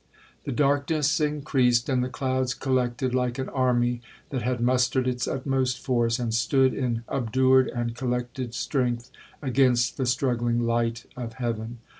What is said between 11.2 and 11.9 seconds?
heaven.